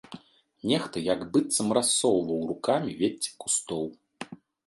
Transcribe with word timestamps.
Нехта 0.69 0.97
як 1.07 1.21
быццам 1.35 1.67
рассоўваў 1.79 2.41
рукамі 2.53 2.91
вецце 3.01 3.31
кустоў. 3.43 3.85